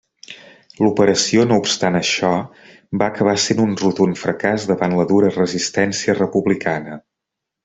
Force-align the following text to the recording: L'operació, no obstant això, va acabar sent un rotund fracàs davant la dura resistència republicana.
L'operació, 0.83 1.43
no 1.51 1.59
obstant 1.63 1.97
això, 1.99 2.31
va 3.03 3.11
acabar 3.15 3.35
sent 3.43 3.61
un 3.67 3.77
rotund 3.85 4.21
fracàs 4.23 4.67
davant 4.73 4.97
la 5.01 5.07
dura 5.15 5.31
resistència 5.37 6.19
republicana. 6.23 6.99